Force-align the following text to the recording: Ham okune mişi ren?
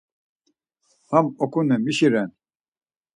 Ham 1.09 1.25
okune 1.43 1.75
mişi 1.85 2.07
ren? 2.13 2.29